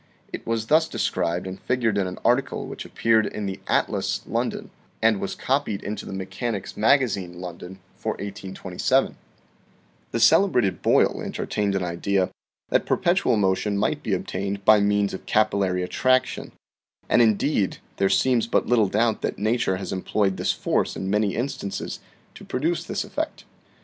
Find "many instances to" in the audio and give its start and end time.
21.11-22.43